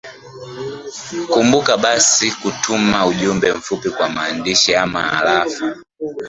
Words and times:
kumbuka 1.31 1.73
basi 1.83 2.27
kutuma 2.31 3.05
ujumbe 3.05 3.53
mfupi 3.53 3.87
wa 3.89 4.09
maandishi 4.09 4.75
ama 4.75 5.13
arafa 5.13 5.69